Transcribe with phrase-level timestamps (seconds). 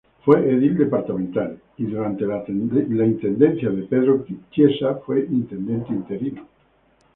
[0.25, 6.47] Fue edil departamental y durante la intendencia de Pedro Chiesa fue intendente interino.